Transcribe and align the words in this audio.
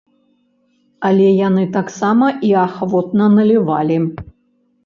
Але 1.09 1.27
яны 1.47 1.63
таксама 1.77 2.31
і 2.47 2.49
ахвотна 2.65 3.25
налівалі. 3.37 3.97